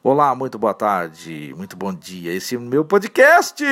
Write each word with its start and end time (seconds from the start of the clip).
Olá, 0.00 0.32
muito 0.32 0.60
boa 0.60 0.72
tarde, 0.72 1.52
muito 1.56 1.76
bom 1.76 1.92
dia. 1.92 2.32
Esse 2.32 2.54
é 2.54 2.58
o 2.58 2.60
meu 2.60 2.84
podcast. 2.84 3.64